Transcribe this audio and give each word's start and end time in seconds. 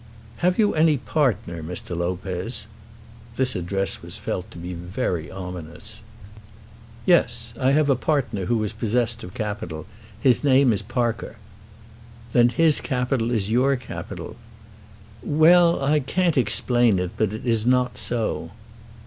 "Have 0.37 0.57
you 0.57 0.73
any 0.73 0.97
partner, 0.97 1.61
Mr. 1.61 1.95
Lopez?" 1.95 2.65
This 3.35 3.55
address 3.55 4.01
was 4.01 4.17
felt 4.17 4.49
to 4.49 4.57
be 4.57 4.73
very 4.73 5.29
ominous. 5.29 5.99
"Yes. 7.05 7.53
I 7.61 7.73
have 7.73 7.87
a 7.87 7.95
partner 7.95 8.45
who 8.45 8.63
is 8.63 8.73
possessed 8.73 9.23
of 9.23 9.35
capital. 9.35 9.85
His 10.19 10.43
name 10.43 10.73
is 10.73 10.81
Parker." 10.81 11.35
"Then 12.31 12.49
his 12.49 12.81
capital 12.81 13.29
is 13.29 13.51
your 13.51 13.75
capital." 13.75 14.37
"Well; 15.21 15.79
I 15.79 15.99
can't 15.99 16.35
explain 16.35 16.97
it, 16.97 17.11
but 17.15 17.31
it 17.31 17.45
is 17.45 17.67
not 17.67 17.99
so." 17.99 18.49